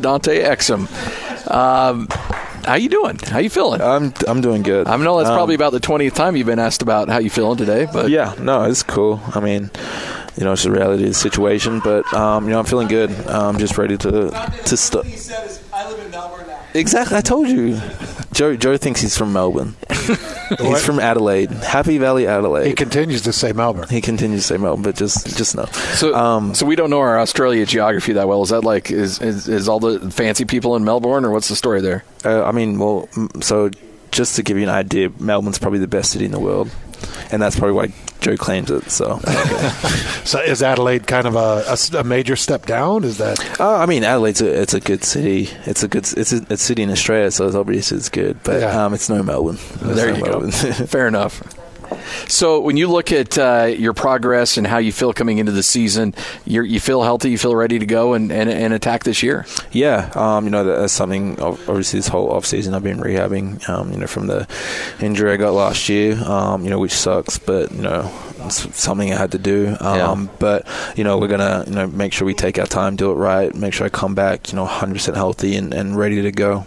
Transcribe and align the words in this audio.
Dante 0.00 0.42
Exum. 0.42 0.88
Um, 1.50 2.08
how 2.64 2.76
you 2.76 2.88
doing? 2.88 3.18
How 3.26 3.40
you 3.40 3.50
feeling? 3.50 3.82
I'm 3.82 4.14
I'm 4.26 4.40
doing 4.40 4.62
good. 4.62 4.86
I 4.88 4.96
know 4.96 5.18
that's 5.18 5.28
Um, 5.28 5.36
probably 5.36 5.54
about 5.54 5.72
the 5.72 5.80
twentieth 5.80 6.14
time 6.14 6.34
you've 6.34 6.46
been 6.46 6.58
asked 6.58 6.80
about 6.80 7.10
how 7.10 7.18
you 7.18 7.28
feeling 7.28 7.58
today, 7.58 7.86
but 7.92 8.08
yeah, 8.08 8.34
no, 8.40 8.62
it's 8.62 8.82
cool. 8.82 9.20
I 9.34 9.40
mean, 9.40 9.70
you 10.38 10.44
know, 10.44 10.52
it's 10.54 10.62
the 10.62 10.70
reality 10.70 11.02
of 11.02 11.10
the 11.10 11.14
situation, 11.14 11.80
but 11.80 12.10
um, 12.14 12.44
you 12.46 12.52
know, 12.52 12.60
I'm 12.60 12.64
feeling 12.64 12.88
good. 12.88 13.10
I'm 13.28 13.58
just 13.58 13.76
ready 13.76 13.98
to 13.98 14.30
to 14.64 14.76
start. 14.78 15.04
He 15.04 15.18
said 15.18 15.44
is, 15.46 15.62
I 15.74 15.86
live 15.90 16.02
in 16.02 16.10
Melbourne 16.10 16.46
now. 16.46 16.58
Exactly, 16.72 17.18
I 17.18 17.20
told 17.20 17.48
you. 17.48 17.78
Joe 18.32 18.56
Joe 18.56 18.78
thinks 18.78 19.02
he's 19.02 19.18
from 19.18 19.34
Melbourne. 19.34 19.76
He's 20.58 20.84
from 20.84 21.00
Adelaide, 21.00 21.50
Happy 21.50 21.98
Valley, 21.98 22.26
Adelaide. 22.26 22.66
He 22.66 22.74
continues 22.74 23.22
to 23.22 23.32
say 23.32 23.52
Melbourne. 23.52 23.88
He 23.88 24.00
continues 24.00 24.42
to 24.42 24.54
say 24.54 24.56
Melbourne, 24.58 24.82
but 24.82 24.96
just 24.96 25.36
just 25.36 25.56
no. 25.56 25.66
So, 25.94 26.14
Um, 26.14 26.54
so 26.54 26.66
we 26.66 26.76
don't 26.76 26.90
know 26.90 27.00
our 27.00 27.18
Australia 27.18 27.64
geography 27.66 28.12
that 28.14 28.28
well. 28.28 28.42
Is 28.42 28.50
that 28.50 28.62
like 28.64 28.90
is, 28.90 29.20
is 29.20 29.48
is 29.48 29.68
all 29.68 29.80
the 29.80 30.10
fancy 30.10 30.44
people 30.44 30.76
in 30.76 30.84
Melbourne, 30.84 31.24
or 31.24 31.30
what's 31.30 31.48
the 31.48 31.56
story 31.56 31.80
there? 31.80 32.04
Uh, 32.24 32.44
I 32.44 32.52
mean, 32.52 32.78
well, 32.78 33.08
so 33.40 33.70
just 34.10 34.36
to 34.36 34.42
give 34.42 34.56
you 34.58 34.64
an 34.64 34.68
idea, 34.68 35.10
Melbourne's 35.18 35.58
probably 35.58 35.78
the 35.78 35.88
best 35.88 36.10
city 36.12 36.24
in 36.26 36.32
the 36.32 36.40
world, 36.40 36.70
and 37.32 37.42
that's 37.42 37.58
probably 37.58 37.72
why 37.74 37.92
Joe 38.20 38.36
claims 38.36 38.70
it. 38.70 38.90
So, 38.90 39.18
So 40.24 40.40
is 40.40 40.62
Adelaide 40.62 41.06
kind 41.06 41.26
of 41.26 41.34
a 41.34 41.76
a 41.98 42.04
major 42.04 42.36
step 42.36 42.66
down? 42.66 43.02
Is 43.04 43.18
that 43.18 43.60
uh, 43.60 43.76
I 43.78 43.86
mean, 43.86 44.04
Adelaide's 44.04 44.40
a, 44.40 44.60
it's 44.62 44.74
a 44.74 44.80
good 44.80 45.02
city. 45.04 45.48
It's 45.66 45.82
a 45.82 45.88
good 45.88 46.04
it's 46.16 46.32
a, 46.32 46.36
it's 46.36 46.50
a 46.52 46.56
city 46.58 46.82
in 46.82 46.90
Australia, 46.90 47.30
so 47.30 47.46
it's 47.46 47.56
obviously 47.56 47.96
it's 47.96 48.08
good, 48.08 48.38
but 48.44 48.60
Yeah. 48.60 48.84
um, 48.84 48.94
it's 48.94 49.08
no 49.08 49.22
Melbourne. 49.22 49.56
It's 49.56 49.80
There 49.80 50.12
no 50.12 50.16
you 50.18 50.24
go. 50.24 50.30
Melbourne. 50.40 50.52
Fair 50.86 51.08
enough. 51.08 51.42
So 52.28 52.60
when 52.60 52.76
you 52.76 52.88
look 52.88 53.12
at 53.12 53.36
uh, 53.38 53.64
your 53.76 53.92
progress 53.92 54.56
and 54.56 54.66
how 54.66 54.78
you 54.78 54.92
feel 54.92 55.12
coming 55.12 55.38
into 55.38 55.52
the 55.52 55.62
season, 55.62 56.14
you're, 56.44 56.64
you 56.64 56.80
feel 56.80 57.02
healthy, 57.02 57.30
you 57.30 57.38
feel 57.38 57.54
ready 57.54 57.78
to 57.78 57.86
go 57.86 58.14
and, 58.14 58.30
and, 58.32 58.48
and 58.50 58.72
attack 58.72 59.04
this 59.04 59.22
year. 59.22 59.46
Yeah, 59.70 60.10
um, 60.14 60.44
you 60.44 60.50
know 60.50 60.64
that's 60.64 60.92
something. 60.92 61.40
Obviously, 61.40 61.98
this 61.98 62.08
whole 62.08 62.30
off 62.30 62.46
season 62.46 62.74
I've 62.74 62.82
been 62.82 62.98
rehabbing. 62.98 63.68
Um, 63.68 63.92
you 63.92 63.98
know, 63.98 64.06
from 64.06 64.26
the 64.26 64.46
injury 65.00 65.32
I 65.32 65.36
got 65.36 65.52
last 65.52 65.88
year. 65.88 66.14
Um, 66.22 66.64
you 66.64 66.70
know, 66.70 66.78
which 66.78 66.92
sucks, 66.92 67.38
but 67.38 67.72
you 67.72 67.82
know, 67.82 68.10
it's 68.44 68.78
something 68.78 69.12
I 69.12 69.16
had 69.16 69.32
to 69.32 69.38
do. 69.38 69.76
Um, 69.80 69.96
Yeah. 69.96 70.26
But 70.38 70.66
you 70.96 71.04
know, 71.04 71.18
we're 71.18 71.28
gonna 71.28 71.64
you 71.66 71.74
know 71.74 71.86
make 71.86 72.12
sure 72.12 72.26
we 72.26 72.34
take 72.34 72.58
our 72.58 72.66
time, 72.66 72.96
do 72.96 73.10
it 73.10 73.14
right, 73.14 73.54
make 73.54 73.72
sure 73.74 73.86
I 73.86 73.90
come 73.90 74.14
back 74.14 74.50
you 74.52 74.56
know 74.56 74.64
100 74.64 74.94
percent 74.94 75.16
healthy 75.16 75.56
and, 75.56 75.72
and 75.72 75.96
ready 75.96 76.22
to 76.22 76.32
go. 76.32 76.66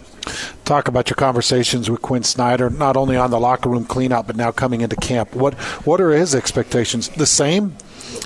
Talk 0.64 0.88
about 0.88 1.08
your 1.08 1.14
conversations 1.14 1.90
with 1.90 2.02
Quin 2.02 2.22
Snyder, 2.22 2.70
not 2.70 2.96
only 2.96 3.16
on 3.16 3.30
the 3.30 3.40
locker 3.40 3.68
room 3.68 3.84
cleanout, 3.84 4.26
but 4.26 4.36
now 4.36 4.50
coming 4.50 4.80
into 4.80 4.96
camp? 4.96 5.34
What 5.34 5.54
what 5.84 6.00
are 6.00 6.10
his 6.10 6.34
expectations? 6.34 7.08
The 7.08 7.26
same? 7.26 7.76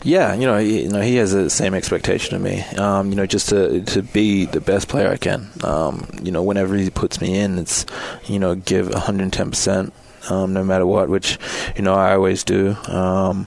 Yeah, 0.03 0.35
you 0.35 0.47
know, 0.47 0.59
he, 0.59 0.83
you 0.83 0.89
know, 0.89 1.01
he 1.01 1.17
has 1.17 1.33
the 1.33 1.51
same 1.51 1.75
expectation 1.75 2.35
of 2.35 2.43
me. 2.43 2.63
Um, 2.77 3.11
you 3.11 3.17
know, 3.17 3.27
just 3.27 3.49
to 3.51 3.83
to 3.83 4.03
be 4.03 4.47
the 4.47 4.61
best 4.61 4.89
player 4.89 5.11
I 5.11 5.17
can. 5.17 5.51
Um, 5.63 6.09
you 6.23 6.33
know, 6.33 6.43
whenever 6.43 6.75
he 6.75 6.91
puts 6.91 7.21
me 7.21 7.39
in, 7.39 7.59
it's 7.59 7.85
you 8.27 8.39
know, 8.39 8.55
give 8.55 8.89
110 8.89 9.51
percent. 9.51 9.93
Um, 10.29 10.53
no 10.53 10.63
matter 10.63 10.87
what, 10.87 11.09
which 11.09 11.39
you 11.77 11.83
know 11.83 11.95
I 11.95 12.15
always 12.15 12.45
do. 12.45 12.77
Um, 12.89 13.47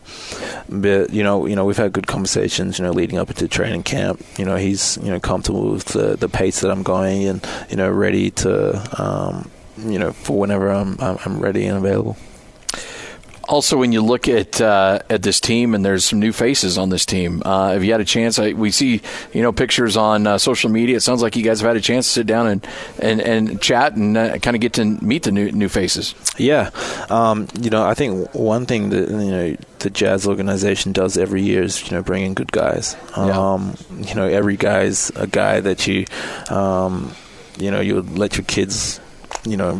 but 0.70 1.12
you 1.12 1.24
know, 1.24 1.46
you 1.46 1.56
know 1.56 1.66
we've 1.66 1.78
had 1.78 1.94
good 1.94 2.08
conversations. 2.08 2.80
You 2.80 2.86
know, 2.86 2.92
leading 2.92 3.20
up 3.20 3.30
into 3.30 3.48
training 3.48 3.84
camp. 3.84 4.24
You 4.38 4.46
know, 4.46 4.56
he's 4.56 4.98
you 5.04 5.12
know 5.12 5.20
comfortable 5.20 5.72
with 5.72 5.86
the, 5.86 6.16
the 6.16 6.30
pace 6.30 6.62
that 6.62 6.72
I'm 6.72 6.84
going, 6.84 7.26
and 7.26 7.48
you 7.70 7.78
know 7.78 7.92
ready 7.92 8.32
to 8.32 9.02
um, 9.02 9.52
you 9.78 10.00
know 10.00 10.12
for 10.12 10.40
whenever 10.40 10.70
I'm 10.70 10.98
I'm, 11.00 11.18
I'm 11.26 11.40
ready 11.40 11.66
and 11.66 11.78
available. 11.78 12.18
Also, 13.54 13.78
when 13.78 13.92
you 13.92 14.02
look 14.02 14.28
at 14.28 14.59
uh, 14.59 14.98
at 15.12 15.22
this 15.22 15.40
team, 15.40 15.76
and 15.76 15.86
there's 15.86 16.04
some 16.04 16.20
new 16.20 16.32
faces 16.32 16.76
on 16.80 16.90
this 16.90 17.06
team, 17.06 17.44
uh, 17.46 17.73
have 17.73 17.84
you 17.84 17.92
had 17.92 18.02
a 18.02 18.06
chance? 18.06 18.40
I, 18.40 18.54
we 18.54 18.72
see 18.72 19.00
you 19.32 19.44
know 19.44 19.52
pictures 19.52 19.96
on 19.96 20.26
uh, 20.26 20.40
social 20.40 20.72
media. 20.72 20.96
It 20.98 21.02
sounds 21.02 21.22
like 21.22 21.36
you 21.36 21.44
guys 21.44 21.62
have 21.62 21.68
had 21.68 21.78
a 21.78 21.81
chance 21.81 22.08
to 22.08 22.14
sit 22.14 22.26
down 22.26 22.48
and 22.48 22.68
and, 22.98 23.22
and 23.22 23.62
chat 23.62 23.96
and 23.96 24.18
uh, 24.18 24.40
kind 24.40 24.56
of 24.56 24.62
get 24.62 24.74
to 24.74 24.86
meet 24.86 25.22
the 25.22 25.31
new 25.31 25.52
new 25.52 25.70
faces. 25.70 26.16
Yeah, 26.36 26.72
um, 27.12 27.48
you 27.62 27.70
know, 27.70 27.86
I 27.86 27.94
think 27.94 28.34
one 28.34 28.66
thing 28.66 28.90
that 28.90 29.09
you 29.09 29.31
know 29.31 29.56
the 29.80 29.91
Jazz 29.91 30.25
organization 30.25 30.91
does 30.91 31.16
every 31.16 31.44
year 31.44 31.62
is 31.62 31.84
you 31.85 31.96
know 31.96 32.02
bring 32.02 32.25
in 32.25 32.34
good 32.34 32.52
guys. 32.52 32.97
Yeah. 33.16 33.38
Um, 33.38 33.78
You 34.02 34.16
know, 34.16 34.25
every 34.25 34.58
guy's 34.58 35.12
a 35.16 35.28
guy 35.28 35.62
that 35.62 35.85
you, 35.85 36.06
um, 36.50 37.14
you 37.59 37.70
know, 37.70 37.81
you 37.81 37.96
would 38.02 38.18
let 38.18 38.35
your 38.35 38.46
kids. 38.46 39.00
You 39.46 39.58
know, 39.58 39.76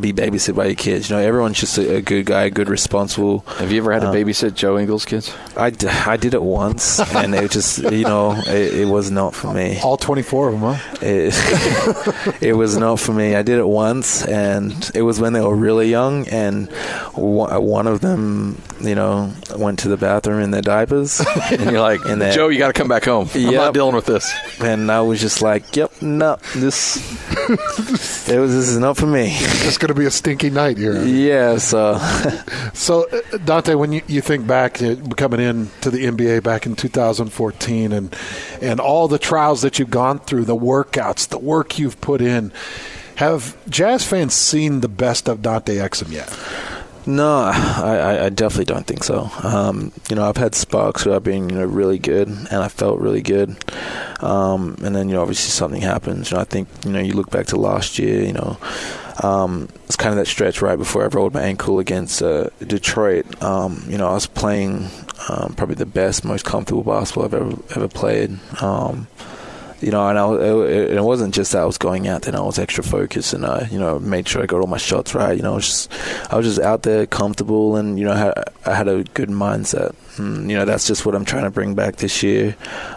be 0.00 0.12
babysit 0.12 0.54
by 0.54 0.66
your 0.66 0.74
kids. 0.76 1.10
You 1.10 1.16
know, 1.16 1.22
everyone's 1.22 1.58
just 1.58 1.76
a, 1.78 1.96
a 1.96 2.00
good 2.00 2.26
guy, 2.26 2.48
good, 2.48 2.68
responsible. 2.68 3.40
Have 3.58 3.72
you 3.72 3.78
ever 3.78 3.92
had 3.92 4.02
to 4.02 4.08
Um, 4.08 4.14
babysit 4.14 4.54
Joe 4.54 4.78
Ingles' 4.78 5.04
kids? 5.04 5.34
I, 5.56 5.70
d- 5.70 5.88
I 5.88 6.16
did 6.16 6.32
it 6.32 6.42
once, 6.42 7.00
and 7.14 7.34
it 7.34 7.50
just, 7.50 7.78
you 7.92 8.04
know, 8.04 8.34
it, 8.46 8.74
it 8.82 8.84
was 8.88 9.10
not 9.10 9.34
for 9.34 9.52
me. 9.52 9.80
All 9.82 9.96
24 9.96 10.48
of 10.48 10.60
them, 10.60 10.74
huh? 10.74 10.96
It, 11.02 11.34
it 12.40 12.52
was 12.52 12.76
not 12.76 13.00
for 13.00 13.12
me. 13.12 13.34
I 13.34 13.42
did 13.42 13.58
it 13.58 13.66
once, 13.66 14.24
and 14.24 14.90
it 14.94 15.02
was 15.02 15.18
when 15.20 15.32
they 15.32 15.40
were 15.40 15.56
really 15.56 15.90
young, 15.90 16.28
and 16.28 16.70
one 17.14 17.50
one 17.64 17.86
of 17.88 18.00
them, 18.00 18.62
you 18.80 18.94
know, 18.94 19.32
went 19.56 19.80
to 19.80 19.88
the 19.88 19.96
bathroom 19.96 20.40
in 20.40 20.52
their 20.52 20.62
diapers, 20.62 21.20
And 21.50 21.70
you're 21.72 21.80
like, 21.80 22.04
And 22.04 22.22
that- 22.22 22.34
Joe, 22.34 22.46
you 22.48 22.58
got 22.58 22.68
to 22.68 22.72
come 22.80 22.86
back 22.88 23.06
home. 23.06 23.28
I'm 23.34 23.52
not 23.54 23.74
dealing 23.74 23.96
with 23.96 24.06
this. 24.06 24.32
and 24.60 24.88
I 24.90 25.00
was 25.00 25.20
just 25.20 25.42
like, 25.42 25.74
"Yep, 25.74 26.00
no, 26.02 26.36
this, 26.54 26.96
it 28.28 28.38
was 28.38 28.52
this 28.54 28.68
is 28.68 28.78
not 28.78 28.96
for 29.00 29.06
me." 29.06 29.36
It's 29.66 29.78
going 29.78 29.88
to 29.88 29.98
be 29.98 30.06
a 30.06 30.10
stinky 30.10 30.50
night 30.50 30.78
here. 30.78 31.02
Yeah, 31.02 31.58
so 31.58 31.98
So, 32.74 33.06
uh, 33.08 33.38
Dante, 33.38 33.74
when 33.74 33.92
you, 33.92 34.02
you 34.06 34.20
think 34.20 34.46
back 34.46 34.74
to 34.74 34.96
coming 35.16 35.40
in 35.40 35.70
to 35.82 35.90
the 35.90 36.06
NBA 36.06 36.42
back 36.42 36.66
in 36.66 36.76
2014 36.76 37.92
and 37.92 38.16
and 38.60 38.80
all 38.80 39.08
the 39.08 39.18
trials 39.18 39.62
that 39.62 39.78
you've 39.78 39.90
gone 39.90 40.18
through, 40.18 40.44
the 40.44 40.56
workouts, 40.56 41.28
the 41.28 41.38
work 41.38 41.78
you've 41.78 42.00
put 42.00 42.20
in, 42.20 42.52
have 43.16 43.56
Jazz 43.68 44.04
fans 44.04 44.34
seen 44.34 44.80
the 44.80 44.88
best 44.88 45.28
of 45.28 45.42
Dante 45.42 45.76
Exum 45.76 46.10
yet? 46.10 46.28
No, 47.06 47.44
I, 47.44 48.26
I- 48.26 48.28
definitely 48.28 48.66
don't 48.66 48.86
think 48.86 49.04
so. 49.04 49.30
Um, 49.42 49.90
you 50.08 50.16
know, 50.16 50.28
I've 50.28 50.36
had 50.36 50.54
sparks 50.54 51.04
where 51.06 51.16
I've 51.16 51.24
been, 51.24 51.48
you 51.48 51.56
know, 51.56 51.64
really 51.64 51.98
good, 51.98 52.28
and 52.28 52.52
I 52.52 52.68
felt 52.68 53.00
really 53.00 53.22
good. 53.22 53.56
Um, 54.22 54.76
and 54.82 54.94
then, 54.94 55.08
you 55.08 55.14
know, 55.14 55.22
obviously 55.22 55.50
something 55.50 55.80
happens. 55.80 56.30
You 56.30 56.36
know, 56.36 56.42
I 56.42 56.44
think, 56.44 56.68
you 56.84 56.92
know, 56.92 57.00
you 57.00 57.14
look 57.14 57.30
back 57.30 57.46
to 57.48 57.56
last 57.56 57.98
year, 57.98 58.22
you 58.22 58.32
know, 58.34 58.58
um, 59.22 59.68
it's 59.86 59.96
kind 59.96 60.10
of 60.12 60.16
that 60.16 60.26
stretch 60.26 60.62
right 60.62 60.76
before 60.76 61.02
I 61.02 61.06
rolled 61.08 61.34
my 61.34 61.42
ankle 61.42 61.78
against 61.78 62.22
uh, 62.22 62.48
Detroit. 62.60 63.42
Um, 63.42 63.82
you 63.88 63.98
know, 63.98 64.08
I 64.08 64.12
was 64.14 64.26
playing 64.26 64.88
um, 65.28 65.54
probably 65.56 65.74
the 65.74 65.86
best, 65.86 66.24
most 66.24 66.44
comfortable 66.44 66.82
basketball 66.82 67.24
I've 67.24 67.34
ever 67.34 67.56
ever 67.76 67.88
played. 67.88 68.38
Um, 68.62 69.08
you 69.80 69.90
know, 69.90 70.08
and 70.08 70.18
I, 70.18 70.32
it, 70.34 70.92
it 70.96 71.02
wasn't 71.02 71.34
just 71.34 71.52
that 71.52 71.62
I 71.62 71.64
was 71.64 71.78
going 71.78 72.06
out 72.08 72.22
there. 72.22 72.30
and 72.34 72.36
I 72.42 72.44
was 72.44 72.58
extra 72.58 72.84
focused, 72.84 73.32
and 73.34 73.44
I, 73.46 73.68
you 73.70 73.78
know, 73.78 73.98
made 73.98 74.28
sure 74.28 74.42
I 74.42 74.46
got 74.46 74.60
all 74.60 74.66
my 74.66 74.76
shots 74.78 75.14
right. 75.14 75.36
You 75.36 75.42
know, 75.42 75.52
I 75.52 75.56
was 75.56 75.66
just, 75.66 76.32
I 76.32 76.36
was 76.36 76.46
just 76.46 76.60
out 76.60 76.82
there, 76.82 77.06
comfortable, 77.06 77.76
and 77.76 77.98
you 77.98 78.04
know, 78.04 78.14
had, 78.14 78.34
I 78.66 78.74
had 78.74 78.88
a 78.88 79.04
good 79.04 79.28
mindset. 79.30 79.94
And, 80.18 80.50
you 80.50 80.56
know, 80.56 80.64
that's 80.64 80.86
just 80.86 81.06
what 81.06 81.14
I'm 81.14 81.24
trying 81.24 81.44
to 81.44 81.50
bring 81.50 81.74
back 81.74 81.96
this 81.96 82.22
year, 82.22 82.56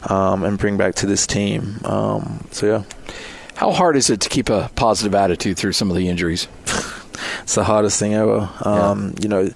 um, 0.09 0.43
and 0.43 0.57
bring 0.57 0.77
back 0.77 0.95
to 0.95 1.05
this 1.05 1.25
team. 1.27 1.79
Um, 1.85 2.45
so 2.51 2.65
yeah, 2.65 2.83
How 3.55 3.71
hard 3.71 3.95
is 3.95 4.09
it 4.09 4.19
to 4.21 4.29
keep 4.29 4.49
a 4.49 4.69
positive 4.75 5.15
attitude 5.15 5.57
through 5.57 5.73
some 5.73 5.89
of 5.89 5.95
the 5.95 6.09
injuries? 6.09 6.47
it's 7.43 7.55
the 7.55 7.63
hardest 7.63 7.99
thing 7.99 8.13
ever. 8.13 8.49
Um, 8.65 9.13
You 9.21 9.29
know, 9.29 9.49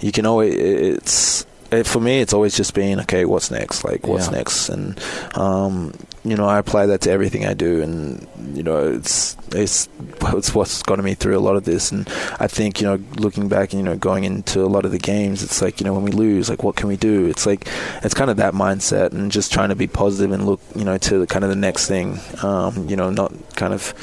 you 0.00 0.12
can 0.12 0.26
always 0.26 0.54
it's. 0.54 1.46
It, 1.70 1.86
for 1.86 2.00
me, 2.00 2.20
it's 2.20 2.32
always 2.32 2.56
just 2.56 2.72
being 2.72 2.98
okay. 3.00 3.26
What's 3.26 3.50
next? 3.50 3.84
Like, 3.84 4.06
what's 4.06 4.26
Yeah. 4.28 4.36
next? 4.38 4.70
And 4.70 4.98
um, 5.34 5.92
you 6.28 6.36
know, 6.36 6.46
I 6.46 6.58
apply 6.58 6.86
that 6.86 7.02
to 7.02 7.10
everything 7.10 7.46
I 7.46 7.54
do, 7.54 7.82
and 7.82 8.26
you 8.56 8.62
know, 8.62 8.92
it's 8.92 9.36
it's 9.52 9.88
it's 10.22 10.54
what's 10.54 10.82
gotten 10.82 11.04
me 11.04 11.14
through 11.14 11.38
a 11.38 11.40
lot 11.40 11.56
of 11.56 11.64
this. 11.64 11.90
And 11.90 12.08
I 12.38 12.46
think 12.46 12.80
you 12.80 12.86
know, 12.86 13.02
looking 13.16 13.48
back, 13.48 13.72
and 13.72 13.80
you 13.80 13.84
know, 13.84 13.96
going 13.96 14.24
into 14.24 14.62
a 14.62 14.66
lot 14.66 14.84
of 14.84 14.90
the 14.90 14.98
games, 14.98 15.42
it's 15.42 15.62
like 15.62 15.80
you 15.80 15.84
know, 15.84 15.94
when 15.94 16.04
we 16.04 16.12
lose, 16.12 16.50
like, 16.50 16.62
what 16.62 16.76
can 16.76 16.88
we 16.88 16.96
do? 16.96 17.26
It's 17.26 17.46
like 17.46 17.66
it's 18.02 18.14
kind 18.14 18.30
of 18.30 18.36
that 18.38 18.54
mindset, 18.54 19.12
and 19.12 19.30
just 19.32 19.52
trying 19.52 19.70
to 19.70 19.76
be 19.76 19.86
positive 19.86 20.32
and 20.32 20.46
look, 20.46 20.60
you 20.74 20.84
know, 20.84 20.98
to 20.98 21.26
kind 21.26 21.44
of 21.44 21.50
the 21.50 21.56
next 21.56 21.86
thing. 21.86 22.20
Um, 22.42 22.88
you 22.88 22.96
know, 22.96 23.10
not 23.10 23.32
kind 23.56 23.72
of 23.72 23.94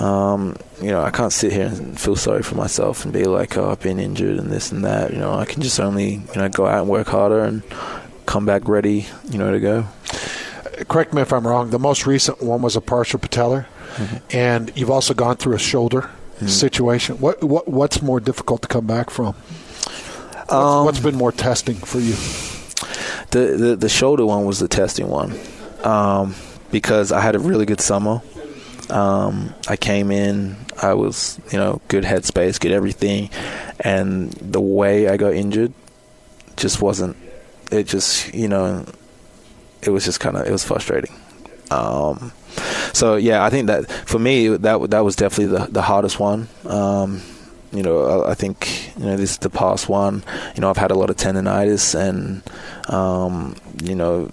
um, 0.00 0.56
you 0.80 0.90
know, 0.90 1.02
I 1.02 1.10
can't 1.10 1.32
sit 1.32 1.52
here 1.52 1.66
and 1.66 1.98
feel 1.98 2.16
sorry 2.16 2.42
for 2.42 2.54
myself 2.54 3.04
and 3.04 3.12
be 3.12 3.24
like, 3.24 3.56
oh, 3.56 3.70
I've 3.70 3.80
been 3.80 3.98
injured 3.98 4.38
and 4.38 4.50
this 4.50 4.72
and 4.72 4.84
that. 4.84 5.12
You 5.12 5.18
know, 5.18 5.34
I 5.34 5.46
can 5.46 5.62
just 5.62 5.80
only, 5.80 6.14
you 6.14 6.36
know, 6.36 6.48
go 6.48 6.66
out 6.66 6.80
and 6.80 6.88
work 6.88 7.06
harder 7.06 7.44
and 7.44 7.62
come 8.26 8.44
back 8.44 8.68
ready, 8.68 9.06
you 9.30 9.38
know, 9.38 9.50
to 9.52 9.60
go. 9.60 9.86
Correct 10.96 11.12
me 11.12 11.20
if 11.20 11.30
I'm 11.30 11.46
wrong. 11.46 11.68
The 11.68 11.78
most 11.78 12.06
recent 12.06 12.42
one 12.42 12.62
was 12.62 12.74
a 12.74 12.80
partial 12.80 13.20
patellar, 13.20 13.66
and 14.32 14.72
you've 14.74 14.90
also 14.90 15.12
gone 15.12 15.36
through 15.36 15.54
a 15.54 15.58
shoulder 15.58 16.08
situation. 16.46 17.16
What, 17.16 17.44
what 17.44 17.68
what's 17.68 18.00
more 18.00 18.18
difficult 18.18 18.62
to 18.62 18.68
come 18.68 18.86
back 18.86 19.10
from? 19.10 19.34
What's, 19.34 20.52
Um, 20.52 20.86
what's 20.86 21.00
been 21.00 21.16
more 21.16 21.32
testing 21.32 21.74
for 21.76 22.00
you? 22.00 22.14
The, 23.30 23.56
the 23.58 23.76
the 23.76 23.90
shoulder 23.90 24.24
one 24.24 24.46
was 24.46 24.58
the 24.58 24.68
testing 24.68 25.08
one 25.08 25.38
um, 25.84 26.34
because 26.70 27.12
I 27.12 27.20
had 27.20 27.34
a 27.34 27.40
really 27.40 27.66
good 27.66 27.82
summer. 27.82 28.22
Um, 28.88 29.52
I 29.68 29.76
came 29.76 30.10
in, 30.10 30.56
I 30.82 30.94
was 30.94 31.38
you 31.52 31.58
know 31.58 31.82
good 31.88 32.04
headspace, 32.04 32.58
good 32.58 32.72
everything, 32.72 33.28
and 33.80 34.32
the 34.32 34.62
way 34.62 35.08
I 35.08 35.18
got 35.18 35.34
injured 35.34 35.74
just 36.56 36.80
wasn't. 36.80 37.18
It 37.70 37.86
just 37.86 38.32
you 38.32 38.48
know, 38.48 38.86
it 39.86 39.90
was 39.90 40.04
just 40.04 40.20
kind 40.20 40.36
of 40.36 40.46
it 40.46 40.52
was 40.52 40.64
frustrating. 40.64 41.14
Um, 41.70 42.32
so 42.92 43.16
yeah, 43.16 43.44
I 43.44 43.50
think 43.50 43.66
that 43.66 43.90
for 43.90 44.18
me 44.18 44.48
that 44.48 44.90
that 44.90 45.00
was 45.00 45.16
definitely 45.16 45.58
the 45.58 45.66
the 45.66 45.82
hardest 45.82 46.18
one. 46.20 46.48
Um, 46.64 47.22
you 47.72 47.82
know, 47.82 48.22
I, 48.22 48.30
I, 48.30 48.34
think 48.34 48.96
you 48.96 49.04
know 49.04 49.16
this 49.16 49.32
is 49.32 49.38
the 49.38 49.50
past 49.50 49.88
one. 49.88 50.24
You 50.54 50.60
know, 50.60 50.70
I've 50.70 50.76
had 50.76 50.90
a 50.90 50.94
lot 50.94 51.10
of 51.10 51.16
tendonitis, 51.16 51.94
and 51.94 52.42
um, 52.88 53.56
you 53.82 53.94
know, 53.94 54.30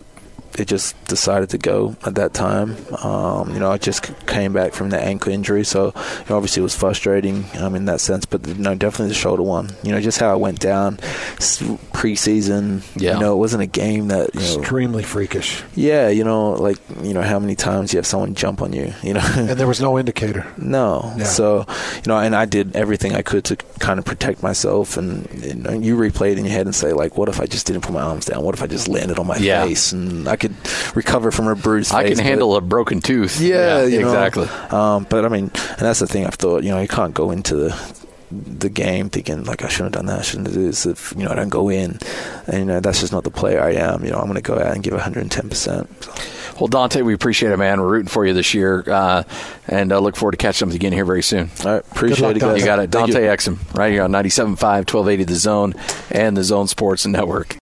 it 0.57 0.67
just 0.67 1.01
decided 1.05 1.49
to 1.49 1.57
go 1.57 1.95
at 2.05 2.15
that 2.15 2.33
time. 2.33 2.77
Um, 3.03 3.53
you 3.53 3.59
know, 3.59 3.71
I 3.71 3.77
just 3.77 4.03
came 4.27 4.53
back 4.53 4.73
from 4.73 4.91
the 4.91 4.99
ankle 4.99 5.33
injury, 5.33 5.63
so 5.63 5.87
you 5.87 6.25
know, 6.29 6.37
obviously 6.37 6.61
it 6.61 6.63
was 6.63 6.75
frustrating 6.75 7.45
um, 7.57 7.75
in 7.75 7.85
that 7.85 8.01
sense. 8.01 8.25
But 8.25 8.47
you 8.47 8.55
know, 8.55 8.75
definitely 8.75 9.09
the 9.09 9.15
shoulder 9.15 9.43
one. 9.43 9.71
You 9.83 9.91
know, 9.91 9.99
just 9.99 10.19
how 10.19 10.31
I 10.31 10.35
went 10.35 10.59
down 10.59 10.99
preseason. 12.03 12.83
Yeah. 12.99 13.13
You 13.13 13.19
know, 13.21 13.33
it 13.33 13.37
wasn't 13.37 13.63
a 13.63 13.67
game 13.67 14.09
that 14.09 14.35
you 14.35 14.41
know, 14.41 14.59
extremely 14.59 15.03
freakish. 15.03 15.63
Yeah, 15.73 16.09
you 16.09 16.25
know, 16.25 16.51
like 16.51 16.77
you 17.01 17.13
know 17.13 17.21
how 17.21 17.39
many 17.39 17.55
times 17.55 17.93
you 17.93 17.97
have 17.97 18.05
someone 18.05 18.35
jump 18.35 18.61
on 18.61 18.73
you. 18.73 18.93
You 19.01 19.13
know, 19.13 19.21
and 19.35 19.57
there 19.57 19.67
was 19.67 19.79
no 19.79 19.97
indicator. 19.97 20.45
No. 20.57 21.13
Yeah. 21.17 21.23
So 21.23 21.65
you 21.95 22.07
know, 22.07 22.17
and 22.17 22.35
I 22.35 22.45
did 22.45 22.75
everything 22.75 23.15
I 23.15 23.21
could 23.21 23.45
to 23.45 23.55
kind 23.79 23.99
of 23.99 24.05
protect 24.05 24.43
myself. 24.43 24.97
And 24.97 25.29
you, 25.33 25.53
know, 25.55 25.71
you 25.71 25.95
replay 25.95 26.31
it 26.31 26.37
in 26.37 26.45
your 26.45 26.53
head 26.53 26.65
and 26.65 26.75
say 26.75 26.91
like, 26.91 27.17
what 27.17 27.29
if 27.29 27.39
I 27.39 27.45
just 27.45 27.67
didn't 27.67 27.83
put 27.83 27.93
my 27.93 28.01
arms 28.01 28.25
down? 28.25 28.43
What 28.43 28.55
if 28.55 28.61
I 28.61 28.67
just 28.67 28.89
landed 28.89 29.17
on 29.17 29.27
my 29.27 29.37
yeah. 29.37 29.63
face 29.63 29.93
and 29.93 30.27
I 30.27 30.35
could 30.35 30.55
recover 30.95 31.31
from 31.31 31.47
a 31.47 31.55
bruise? 31.55 31.91
I 31.91 32.03
face, 32.03 32.17
can 32.17 32.25
handle 32.25 32.55
a 32.57 32.61
broken 32.61 32.99
tooth. 32.99 33.39
Yeah, 33.39 33.83
yeah 33.83 33.99
exactly. 33.99 34.47
Um, 34.71 35.07
but 35.09 35.23
I 35.23 35.29
mean, 35.29 35.45
and 35.45 35.79
that's 35.79 35.99
the 35.99 36.07
thing 36.07 36.25
I've 36.25 36.35
thought. 36.35 36.63
You 36.63 36.71
know, 36.71 36.81
you 36.81 36.87
can't 36.87 37.13
go 37.13 37.31
into 37.31 37.55
the 37.55 38.02
the 38.33 38.69
game 38.69 39.09
thinking 39.09 39.43
like 39.43 39.63
I 39.63 39.67
shouldn't 39.67 39.95
have 39.95 40.05
done 40.05 40.07
that, 40.07 40.19
I 40.19 40.21
shouldn't 40.23 40.47
have 40.47 40.55
done 40.55 40.65
this. 40.65 40.85
If 40.85 41.13
you 41.17 41.23
know 41.23 41.31
I 41.31 41.35
don't 41.35 41.49
go 41.49 41.69
in, 41.69 41.99
and 42.47 42.59
you 42.59 42.65
know 42.65 42.79
that's 42.79 43.01
just 43.01 43.11
not 43.11 43.23
the 43.23 43.31
player 43.31 43.61
I 43.61 43.73
am. 43.73 44.03
You 44.03 44.11
know 44.11 44.17
I'm 44.17 44.25
going 44.25 44.35
to 44.35 44.41
go 44.41 44.55
out 44.55 44.73
and 44.73 44.83
give 44.83 44.93
110 44.93 45.49
percent. 45.49 45.89
Well, 46.59 46.67
Dante, 46.67 47.01
we 47.01 47.13
appreciate 47.13 47.51
it, 47.51 47.57
man. 47.57 47.81
We're 47.81 47.89
rooting 47.89 48.09
for 48.09 48.25
you 48.25 48.33
this 48.33 48.53
year, 48.53 48.83
uh, 48.87 49.23
and 49.67 49.91
uh, 49.91 49.99
look 49.99 50.15
forward 50.15 50.33
to 50.33 50.37
catching 50.37 50.67
up 50.69 50.75
again 50.75 50.93
here 50.93 51.03
very 51.03 51.23
soon. 51.23 51.49
All 51.65 51.73
right, 51.73 51.91
appreciate 51.91 52.21
luck, 52.21 52.35
it, 52.35 52.39
guys. 52.39 52.59
You 52.59 52.65
got 52.65 52.79
it, 52.79 52.91
Dante 52.91 53.21
Exum, 53.23 53.57
right 53.73 53.91
here 53.91 54.03
on 54.03 54.11
97.5, 54.11 54.61
1280 54.61 55.23
The 55.23 55.35
Zone, 55.35 55.73
and 56.11 56.37
the 56.37 56.43
Zone 56.43 56.67
Sports 56.67 57.07
Network. 57.07 57.51